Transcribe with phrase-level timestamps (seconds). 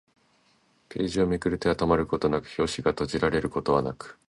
[0.89, 4.17] ページをめくる手は止まることはなく、表紙が閉じられることはなく